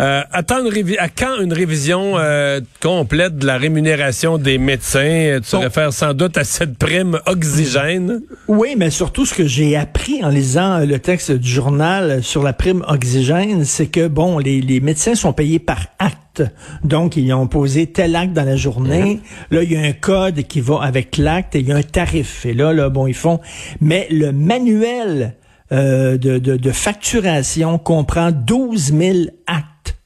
euh, 0.00 0.22
attends 0.32 0.64
une 0.64 0.96
à 0.98 1.08
quand 1.08 1.40
une 1.40 1.52
révision 1.52 2.18
euh, 2.18 2.60
complète 2.82 3.38
de 3.38 3.46
la 3.46 3.58
rémunération 3.58 4.38
des 4.38 4.58
médecins? 4.58 5.38
Tu 5.42 5.56
bon. 5.56 5.62
réfères 5.62 5.92
sans 5.92 6.14
doute 6.14 6.36
à 6.36 6.44
cette 6.44 6.76
prime 6.76 7.20
oxygène? 7.26 8.22
Oui, 8.48 8.74
mais 8.76 8.90
surtout 8.90 9.24
ce 9.24 9.34
que 9.34 9.46
j'ai 9.46 9.76
appris 9.76 10.24
en 10.24 10.28
lisant 10.28 10.80
le 10.80 10.98
texte 10.98 11.30
du 11.32 11.48
journal 11.48 12.22
sur 12.22 12.42
la 12.42 12.52
prime 12.52 12.84
oxygène, 12.88 13.64
c'est 13.64 13.86
que, 13.86 14.08
bon, 14.08 14.38
les, 14.38 14.60
les 14.60 14.80
médecins 14.80 15.14
sont 15.14 15.32
payés 15.32 15.58
par 15.58 15.86
acte. 15.98 16.42
Donc, 16.82 17.16
ils 17.16 17.32
ont 17.32 17.46
posé 17.46 17.86
tel 17.86 18.16
acte 18.16 18.32
dans 18.32 18.44
la 18.44 18.56
journée. 18.56 19.20
Là, 19.52 19.62
il 19.62 19.72
y 19.72 19.76
a 19.76 19.80
un 19.80 19.92
code 19.92 20.42
qui 20.42 20.60
va 20.60 20.80
avec 20.82 21.16
l'acte 21.16 21.54
et 21.54 21.60
il 21.60 21.68
y 21.68 21.72
a 21.72 21.76
un 21.76 21.82
tarif. 21.82 22.44
Et 22.44 22.54
là, 22.54 22.72
là, 22.72 22.88
bon, 22.88 23.06
ils 23.06 23.14
font... 23.14 23.38
Mais 23.80 24.08
le 24.10 24.32
manuel 24.32 25.34
euh, 25.74 26.16
de, 26.16 26.38
de, 26.38 26.56
de, 26.56 26.70
facturation 26.70 27.78
comprend 27.78 28.30
12 28.30 28.92
000 28.92 29.18
actes. 29.48 29.96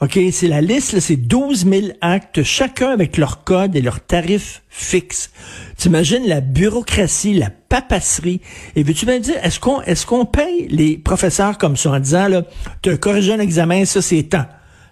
OK, 0.00 0.18
c'est 0.32 0.48
la 0.48 0.60
liste, 0.60 0.98
c'est 0.98 1.16
12 1.16 1.64
000 1.64 1.86
actes, 2.00 2.42
chacun 2.42 2.90
avec 2.90 3.16
leur 3.16 3.44
code 3.44 3.76
et 3.76 3.80
leur 3.80 4.00
tarif 4.00 4.62
fixe. 4.68 5.30
T'imagines 5.76 6.26
la 6.26 6.40
bureaucratie, 6.40 7.34
la 7.34 7.50
papasserie. 7.50 8.40
Et 8.74 8.82
veux-tu 8.82 9.06
me 9.06 9.20
dire, 9.20 9.36
est-ce 9.44 9.60
qu'on 9.60 9.80
est-ce 9.82 10.06
qu'on 10.06 10.24
paye 10.24 10.66
les 10.68 10.98
professeurs 10.98 11.56
comme 11.56 11.76
ça 11.76 11.92
en 11.92 12.00
disant, 12.00 12.26
là, 12.26 12.42
tu 12.82 12.96
corrigé 12.98 13.32
un 13.32 13.40
examen, 13.40 13.84
ça 13.84 14.02
c'est 14.02 14.24
temps. 14.24 14.46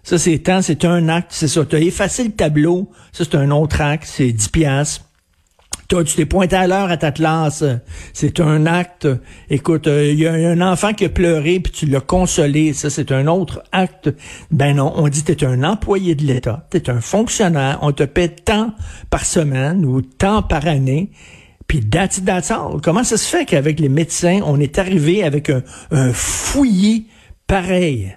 Ça 0.05 0.17
c'est 0.17 0.39
temps, 0.39 0.63
c'est 0.63 0.85
un 0.85 1.09
acte, 1.09 1.33
c'est 1.33 1.49
ça. 1.49 1.65
Tu 1.65 1.75
as 1.75 1.81
effacé 1.81 2.23
le 2.23 2.31
tableau, 2.31 2.89
ça 3.11 3.25
c'est 3.25 3.37
un 3.37 3.51
autre 3.51 3.81
acte, 3.81 4.07
c'est 4.07 4.31
10 4.31 4.49
piastres. 4.49 5.06
Toi, 5.89 6.03
tu 6.03 6.17
t'es 6.17 6.27
pointé 6.27 6.57
à 6.57 6.67
l'heure 6.67 6.91
à 6.91 6.97
ta 6.97 7.13
classe. 7.13 7.63
C'est 8.13 8.41
un 8.41 8.67
acte. 8.67 9.07
Écoute, 9.51 9.87
il 9.87 9.93
euh, 9.93 10.13
y 10.13 10.27
a 10.27 10.33
un 10.33 10.61
enfant 10.61 10.93
qui 10.93 11.05
a 11.05 11.09
pleuré 11.09 11.61
puis 11.61 11.73
tu 11.73 11.87
l'as 11.87 12.01
consolé. 12.01 12.73
Ça, 12.73 12.91
c'est 12.91 13.13
un 13.13 13.29
autre 13.29 13.63
acte. 13.71 14.11
Ben 14.51 14.77
non, 14.77 14.93
on 14.97 15.09
dit 15.09 15.23
t'es 15.23 15.45
un 15.45 15.63
employé 15.63 16.17
de 16.17 16.25
l'État. 16.25 16.67
T'es 16.71 16.91
un 16.91 17.01
fonctionnaire. 17.01 17.79
On 17.83 17.93
te 17.93 18.03
paie 18.03 18.29
tant 18.29 18.73
par 19.11 19.25
semaine 19.25 19.85
ou 19.85 20.03
tant 20.03 20.43
par 20.43 20.67
année. 20.67 21.11
Puis 21.69 21.81
all. 21.93 22.81
Comment 22.83 23.05
ça 23.05 23.17
se 23.17 23.29
fait 23.29 23.45
qu'avec 23.45 23.79
les 23.79 23.89
médecins, 23.89 24.41
on 24.45 24.59
est 24.59 24.79
arrivé 24.79 25.23
avec 25.23 25.51
un, 25.51 25.63
un 25.93 26.13
fouillis 26.13 27.07
pareil? 27.47 28.17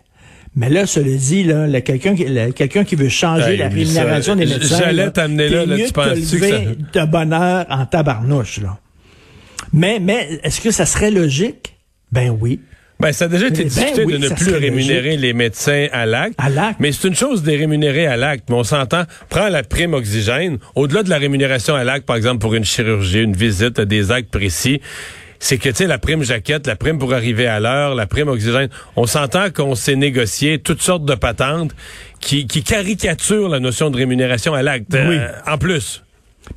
Mais 0.56 0.70
là, 0.70 0.86
cela 0.86 1.16
dit, 1.16 1.44
là, 1.44 1.68
là 1.68 1.82
quelqu'un 1.82 2.16
qui, 2.16 2.26
quelqu'un 2.54 2.84
qui 2.84 2.96
veut 2.96 3.10
changer 3.10 3.58
la 3.58 3.70
rémunération 3.70 4.36
des 4.36 4.46
médecins. 4.46 4.80
J'allais 4.80 5.12
t'amener 5.12 5.50
là, 5.50 5.66
là, 5.66 5.78
tu 5.78 5.94
penses 5.94 6.32
que 6.32 6.50
ça... 6.50 6.60
de 6.94 7.06
bonheur 7.06 7.66
en 7.70 7.86
tabarnouche, 7.86 8.62
là. 8.62 8.78
Mais, 9.74 10.00
mais, 10.00 10.40
est-ce 10.44 10.62
que 10.62 10.72
ça 10.72 10.86
serait 10.86 11.12
logique? 11.12 11.76
Ben 12.12 12.36
oui. 12.40 12.60
Ben, 13.00 13.14
ça 13.14 13.26
a 13.26 13.28
déjà 13.30 13.48
été 13.48 13.64
discuté 13.64 14.06
de 14.06 14.18
ne 14.18 14.28
plus 14.28 14.54
rémunérer 14.56 15.16
les 15.16 15.32
médecins 15.32 15.88
à 15.94 16.06
l'acte. 16.06 16.36
À 16.38 16.50
l'acte. 16.50 16.82
Mais 16.82 16.92
c'est 16.92 17.08
une 17.08 17.16
chose 17.16 17.44
de 17.44 17.52
les 17.52 17.56
rémunérer 17.56 18.08
à 18.08 18.18
l'acte. 18.18 18.50
Mais 18.50 18.56
on 18.56 18.66
s'entend, 18.66 19.04
prends 19.30 19.48
la 19.48 19.64
prime 19.64 19.94
oxygène. 19.94 20.58
Au-delà 20.76 21.04
de 21.04 21.10
la 21.10 21.18
rémunération 21.18 21.76
à 21.76 21.86
l'acte, 21.86 22.06
par 22.06 22.18
exemple, 22.18 22.40
pour 22.40 22.56
une 22.56 22.66
chirurgie, 22.66 23.22
une 23.22 23.36
visite, 23.36 23.80
des 23.80 24.12
actes 24.12 24.32
précis, 24.32 24.82
c'est 25.40 25.58
que, 25.58 25.70
tu 25.70 25.76
sais, 25.76 25.88
la 25.88 25.98
prime 25.98 26.24
jaquette, 26.24 26.68
la 26.68 26.76
prime 26.76 27.00
pour 27.00 27.14
arriver 27.14 27.48
à 27.48 27.60
l'heure, 27.60 27.96
la 27.96 28.06
prime 28.06 28.28
oxygène, 28.28 28.70
on 28.96 29.06
s'entend 29.06 29.50
qu'on 29.52 29.76
s'est 29.76 29.96
négocié 29.96 30.60
toutes 30.60 30.82
sortes 30.82 31.06
de 31.06 31.16
patentes 31.16 31.72
qui, 32.20 32.46
qui 32.48 32.62
caricature 32.64 33.48
la 33.50 33.60
notion 33.60 33.90
de 33.90 33.98
rémunération 33.98 34.54
à 34.54 34.62
l'acte. 34.62 34.94
euh, 34.94 35.32
en 35.48 35.58
plus. 35.58 36.04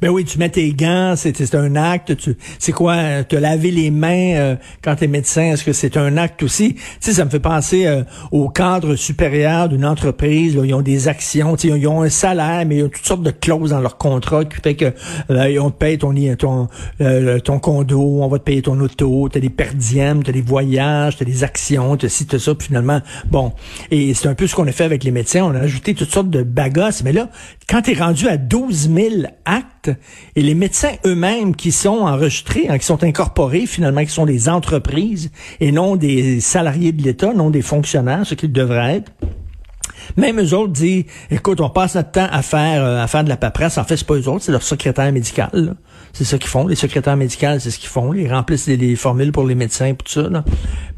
Ben 0.00 0.10
oui, 0.10 0.24
tu 0.24 0.38
mets 0.38 0.48
tes 0.48 0.72
gants, 0.72 1.14
c'est 1.16 1.54
un 1.54 1.76
acte. 1.76 2.16
Tu, 2.16 2.36
c'est 2.58 2.72
quoi, 2.72 3.24
te 3.24 3.36
laver 3.36 3.70
les 3.70 3.90
mains 3.90 4.34
euh, 4.34 4.56
quand 4.82 4.96
t'es 4.96 5.06
médecin, 5.06 5.52
est-ce 5.52 5.64
que 5.64 5.72
c'est 5.72 5.96
un 5.96 6.16
acte 6.16 6.42
aussi? 6.42 6.74
Tu 6.74 6.82
sais, 7.00 7.12
ça 7.12 7.24
me 7.24 7.30
fait 7.30 7.40
penser 7.40 7.86
euh, 7.86 8.02
au 8.30 8.48
cadre 8.48 8.96
supérieur 8.96 9.68
d'une 9.68 9.84
entreprise. 9.84 10.56
là, 10.56 10.64
ils 10.64 10.74
ont 10.74 10.82
des 10.82 11.08
actions, 11.08 11.56
ils 11.56 11.86
ont 11.86 12.02
un 12.02 12.08
salaire, 12.08 12.64
mais 12.66 12.78
ils 12.78 12.84
ont 12.84 12.88
toutes 12.88 13.06
sortes 13.06 13.22
de 13.22 13.30
clauses 13.30 13.70
dans 13.70 13.80
leur 13.80 13.98
contrat 13.98 14.44
qui 14.44 14.60
fait 14.60 14.74
que 14.74 14.92
euh, 15.30 15.58
on 15.60 15.70
te 15.70 15.76
paye 15.76 15.98
ton, 15.98 16.14
ton, 16.36 16.68
euh, 17.00 17.38
ton 17.38 17.58
condo, 17.58 18.22
on 18.22 18.28
va 18.28 18.38
te 18.38 18.44
payer 18.44 18.62
ton 18.62 18.78
auto, 18.80 19.28
t'as 19.30 19.40
des 19.40 19.50
perdièmes, 19.50 20.22
t'as 20.22 20.32
des 20.32 20.42
voyages, 20.42 21.16
t'as 21.16 21.24
des 21.24 21.44
actions, 21.44 21.96
t'as 21.96 22.08
ci, 22.08 22.26
t'as 22.26 22.38
ça, 22.38 22.54
puis 22.54 22.68
finalement, 22.68 23.00
bon. 23.30 23.52
Et 23.90 24.14
c'est 24.14 24.28
un 24.28 24.34
peu 24.34 24.46
ce 24.46 24.54
qu'on 24.54 24.66
a 24.66 24.72
fait 24.72 24.84
avec 24.84 25.04
les 25.04 25.10
médecins. 25.10 25.44
On 25.44 25.54
a 25.54 25.60
ajouté 25.60 25.94
toutes 25.94 26.10
sortes 26.10 26.30
de 26.30 26.42
bagosses. 26.42 27.02
Mais 27.02 27.12
là, 27.12 27.28
quand 27.68 27.82
t'es 27.82 27.94
rendu 27.94 28.28
à 28.28 28.36
12 28.36 28.90
000 28.94 29.08
actes, 29.44 29.81
et 30.36 30.42
les 30.42 30.54
médecins 30.54 30.92
eux-mêmes 31.06 31.54
qui 31.56 31.72
sont 31.72 32.00
enregistrés, 32.00 32.66
hein, 32.68 32.78
qui 32.78 32.86
sont 32.86 33.02
incorporés 33.04 33.66
finalement, 33.66 34.04
qui 34.04 34.10
sont 34.10 34.26
des 34.26 34.48
entreprises 34.48 35.30
et 35.60 35.72
non 35.72 35.96
des 35.96 36.40
salariés 36.40 36.92
de 36.92 37.02
l'État, 37.02 37.32
non 37.32 37.50
des 37.50 37.62
fonctionnaires, 37.62 38.26
ce 38.26 38.34
qu'ils 38.34 38.52
devraient 38.52 38.96
être. 38.96 39.12
Même 40.16 40.40
eux 40.40 40.54
autres 40.54 40.72
disent, 40.72 41.04
écoute, 41.30 41.60
on 41.60 41.70
passe 41.70 41.94
notre 41.94 42.12
temps 42.12 42.28
à 42.30 42.42
faire 42.42 42.84
euh, 42.84 43.02
à 43.02 43.06
faire 43.06 43.24
de 43.24 43.28
la 43.28 43.36
paperasse. 43.36 43.78
En 43.78 43.84
fait, 43.84 43.96
c'est 43.96 44.06
pas 44.06 44.14
eux 44.14 44.28
autres, 44.28 44.44
c'est 44.44 44.52
leur 44.52 44.62
secrétaire 44.62 45.10
médical. 45.12 45.76
C'est 46.12 46.24
ça 46.24 46.38
qu'ils 46.38 46.48
font. 46.50 46.66
Les 46.66 46.76
secrétaires 46.76 47.16
médicaux, 47.16 47.58
c'est 47.58 47.70
ce 47.70 47.78
qu'ils 47.78 47.88
font. 47.88 48.12
Ils 48.14 48.30
remplissent 48.32 48.66
les, 48.66 48.76
les 48.76 48.96
formules 48.96 49.32
pour 49.32 49.46
les 49.46 49.54
médecins 49.54 49.86
et 49.86 49.94
tout 49.94 50.06
ça. 50.08 50.28
là. 50.28 50.44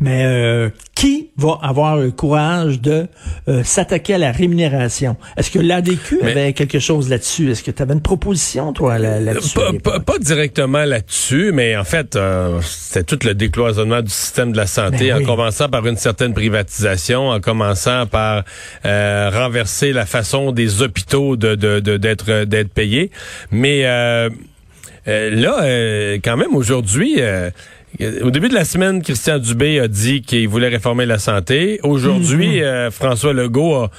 Mais 0.00 0.24
euh, 0.24 0.70
qui 0.94 1.30
va 1.36 1.58
avoir 1.62 1.96
le 1.96 2.10
courage 2.10 2.80
de 2.80 3.06
euh, 3.48 3.62
s'attaquer 3.64 4.14
à 4.14 4.18
la 4.18 4.32
rémunération? 4.32 5.16
Est-ce 5.36 5.50
que 5.50 5.58
l'ADQ 5.58 6.18
Mais- 6.22 6.30
avait 6.32 6.52
quelque 6.52 6.78
chose 6.78 7.08
là-dessus? 7.08 7.50
Est-ce 7.50 7.62
que 7.62 7.70
tu 7.70 7.82
avais 7.82 7.94
une 7.94 8.00
proposition, 8.02 8.72
toi, 8.72 8.98
là- 8.98 9.20
là-dessus? 9.20 9.54
Pas, 9.54 9.72
pas- 9.82 10.00
pas 10.00 10.18
directement 10.18 10.84
là-dessus, 10.84 11.52
mais 11.52 11.76
en 11.76 11.84
fait, 11.84 12.16
euh, 12.16 12.60
c'était 12.62 13.04
tout 13.04 13.18
le 13.26 13.34
décloisonnement 13.34 14.02
du 14.02 14.10
système 14.10 14.52
de 14.52 14.56
la 14.56 14.66
santé, 14.66 15.10
Ben 15.10 15.22
en 15.22 15.24
commençant 15.24 15.68
par 15.68 15.86
une 15.86 15.96
certaine 15.96 16.34
privatisation, 16.34 17.28
en 17.28 17.40
commençant 17.40 18.06
par 18.06 18.44
euh, 18.84 19.30
renverser 19.32 19.92
la 19.92 20.06
façon 20.06 20.52
des 20.52 20.82
hôpitaux 20.82 21.36
de 21.36 21.54
de- 21.54 21.80
de- 21.80 21.96
d'être 21.96 22.44
d'être 22.44 22.72
payés. 22.72 23.10
Mais 23.50 23.82
euh, 23.84 24.28
euh, 25.08 25.30
là, 25.30 25.62
euh, 25.62 26.18
quand 26.24 26.36
même, 26.36 26.54
aujourd'hui... 26.54 27.16
euh, 27.18 27.50
au 28.22 28.32
début 28.32 28.48
de 28.48 28.54
la 28.54 28.64
semaine, 28.64 29.02
Christian 29.02 29.38
Dubé 29.38 29.78
a 29.78 29.86
dit 29.86 30.20
qu'il 30.22 30.48
voulait 30.48 30.66
réformer 30.66 31.06
la 31.06 31.20
santé. 31.20 31.78
Aujourd'hui, 31.84 32.60
euh, 32.60 32.90
François 32.90 33.32
Legault 33.32 33.74
a, 33.74 33.90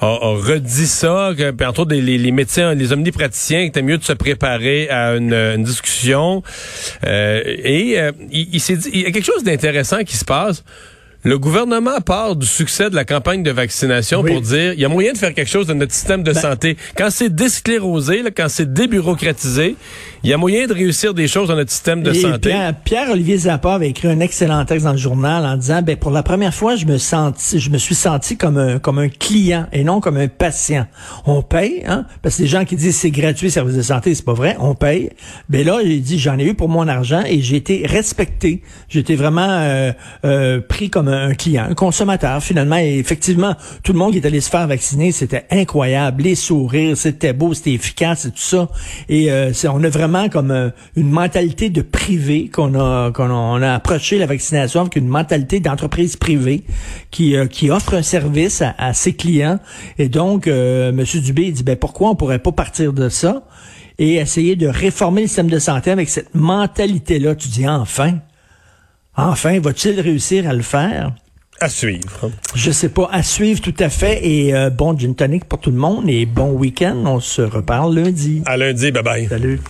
a- 0.00 0.06
a 0.06 0.34
redit 0.38 0.86
ça, 0.86 1.32
que, 1.36 1.52
entre 1.66 1.80
autres, 1.80 1.94
les, 1.94 2.16
les 2.16 2.32
médecins, 2.32 2.72
les 2.74 2.94
omnipraticiens, 2.94 3.60
que 3.60 3.66
c'était 3.66 3.82
mieux 3.82 3.98
de 3.98 4.04
se 4.04 4.14
préparer 4.14 4.88
à 4.88 5.16
une, 5.16 5.34
une 5.34 5.64
discussion. 5.64 6.42
Euh, 7.06 7.42
et 7.44 8.00
euh, 8.00 8.12
il, 8.30 8.48
il 8.54 8.60
s'est 8.60 8.76
dit, 8.76 8.88
il 8.94 9.02
y 9.02 9.06
a 9.06 9.10
quelque 9.10 9.26
chose 9.26 9.44
d'intéressant 9.44 10.02
qui 10.02 10.16
se 10.16 10.24
passe. 10.24 10.64
Le 11.24 11.38
gouvernement 11.38 12.00
part 12.04 12.34
du 12.34 12.46
succès 12.48 12.90
de 12.90 12.96
la 12.96 13.04
campagne 13.04 13.44
de 13.44 13.52
vaccination 13.52 14.22
Oui. 14.22 14.32
pour 14.32 14.40
dire 14.40 14.72
il 14.72 14.80
y 14.80 14.84
a 14.84 14.88
moyen 14.88 15.12
de 15.12 15.18
faire 15.18 15.32
quelque 15.32 15.48
chose 15.48 15.68
de 15.68 15.72
notre 15.74 15.92
système 15.92 16.24
de 16.24 16.32
Ben- 16.32 16.40
santé. 16.40 16.76
Quand 16.96 17.10
c'est 17.10 17.32
désclérosé, 17.32 18.22
là, 18.22 18.30
quand 18.36 18.48
c'est 18.48 18.72
débureaucratisé, 18.72 19.76
il 20.24 20.30
y 20.30 20.32
a 20.32 20.36
moyen 20.36 20.66
de 20.66 20.72
réussir 20.72 21.14
des 21.14 21.28
choses 21.28 21.46
dans 21.46 21.54
notre 21.54 21.70
système 21.70 22.02
de 22.02 22.10
Et 22.10 22.14
santé. 22.14 22.48
Pierre, 22.50 22.74
Pierre-Olivier 22.84 23.36
Zappa 23.38 23.74
avait 23.74 23.90
écrit 23.90 24.08
un 24.08 24.18
excellent 24.18 24.64
texte 24.64 24.84
dans 24.84 24.92
le 24.92 24.98
journal 24.98 25.46
en 25.46 25.56
disant, 25.56 25.80
ben, 25.82 25.96
pour 25.96 26.10
la 26.10 26.24
première 26.24 26.52
fois, 26.54 26.74
je 26.74 26.86
me 26.86 26.98
senti, 26.98 27.60
je 27.60 27.70
me 27.70 27.78
suis 27.78 27.94
senti 27.94 28.36
comme 28.36 28.58
un, 28.58 28.80
comme 28.80 28.98
un 28.98 29.08
client 29.08 29.66
et 29.72 29.84
non 29.84 30.00
comme 30.00 30.16
un 30.16 30.26
patient. 30.26 30.86
On 31.24 31.42
paye, 31.42 31.84
hein, 31.86 32.04
parce 32.22 32.38
que 32.38 32.42
les 32.42 32.48
gens 32.48 32.64
qui 32.64 32.74
disent 32.74 32.96
c'est 32.96 33.12
gratuit, 33.12 33.48
service 33.48 33.76
de 33.76 33.82
santé, 33.82 34.12
c'est 34.16 34.24
pas 34.24 34.32
vrai, 34.34 34.56
on 34.58 34.74
paye. 34.74 35.10
Ben 35.48 35.64
là, 35.64 35.78
il 35.84 36.02
dit, 36.02 36.18
j'en 36.18 36.36
ai 36.38 36.44
eu 36.46 36.54
pour 36.54 36.68
mon 36.68 36.88
argent 36.88 37.22
et 37.24 37.40
j'ai 37.42 37.54
été 37.56 37.86
respecté. 37.86 38.62
J'ai 38.88 38.98
été 38.98 39.14
vraiment 39.14 39.46
euh, 39.48 39.92
euh, 40.24 40.60
pris 40.60 40.90
comme 40.90 41.06
un 41.08 41.11
client, 41.36 41.66
un 41.70 41.74
consommateur 41.74 42.42
finalement. 42.42 42.76
Et 42.76 42.98
effectivement, 42.98 43.54
tout 43.82 43.92
le 43.92 43.98
monde 43.98 44.12
qui 44.12 44.18
est 44.18 44.26
allé 44.26 44.40
se 44.40 44.50
faire 44.50 44.66
vacciner, 44.66 45.12
c'était 45.12 45.46
incroyable. 45.50 46.22
Les 46.22 46.34
sourires, 46.34 46.96
c'était 46.96 47.32
beau, 47.32 47.54
c'était 47.54 47.72
efficace 47.72 48.24
et 48.24 48.30
tout 48.30 48.38
ça. 48.38 48.68
Et 49.08 49.30
euh, 49.30 49.52
on 49.72 49.82
a 49.84 49.88
vraiment 49.88 50.28
comme 50.28 50.50
euh, 50.50 50.70
une 50.96 51.10
mentalité 51.10 51.70
de 51.70 51.82
privé 51.82 52.48
qu'on 52.52 52.74
a, 52.74 53.10
qu'on 53.12 53.62
a, 53.62 53.74
approché 53.74 54.18
la 54.18 54.26
vaccination 54.26 54.82
avec 54.82 54.96
une 54.96 55.08
mentalité 55.08 55.60
d'entreprise 55.60 56.16
privée 56.16 56.64
qui, 57.10 57.36
euh, 57.36 57.46
qui 57.46 57.70
offre 57.70 57.94
un 57.94 58.02
service 58.02 58.62
à, 58.62 58.74
à 58.78 58.92
ses 58.92 59.14
clients. 59.14 59.58
Et 59.98 60.08
donc, 60.08 60.46
euh, 60.46 60.90
M. 60.90 61.04
Dubé 61.20 61.44
il 61.44 61.52
dit, 61.52 61.62
ben 61.62 61.76
pourquoi 61.76 62.10
on 62.10 62.14
pourrait 62.14 62.38
pas 62.38 62.52
partir 62.52 62.92
de 62.92 63.08
ça 63.08 63.42
et 63.98 64.14
essayer 64.14 64.56
de 64.56 64.66
réformer 64.66 65.22
le 65.22 65.26
système 65.26 65.50
de 65.50 65.58
santé 65.58 65.90
avec 65.90 66.08
cette 66.08 66.34
mentalité-là? 66.34 67.34
Tu 67.34 67.48
dis, 67.48 67.68
enfin, 67.68 68.14
enfin, 69.16 69.60
va-t-il 69.60 70.00
réussir 70.00 70.48
à 70.48 70.52
le 70.52 70.62
faire? 70.62 71.12
À 71.60 71.68
suivre. 71.68 72.30
Je 72.54 72.70
sais 72.70 72.88
pas, 72.88 73.08
à 73.12 73.22
suivre 73.22 73.60
tout 73.60 73.74
à 73.78 73.88
fait. 73.88 74.26
Et 74.26 74.54
euh, 74.54 74.70
bon 74.70 74.98
gin 74.98 75.14
tonic 75.14 75.44
pour 75.44 75.60
tout 75.60 75.70
le 75.70 75.76
monde 75.76 76.08
et 76.08 76.26
bon 76.26 76.52
week-end. 76.52 76.96
On 77.06 77.20
se 77.20 77.42
reparle 77.42 77.94
lundi. 77.94 78.42
À 78.46 78.56
lundi, 78.56 78.90
bye 78.90 79.02
bye. 79.02 79.26
Salut. 79.28 79.60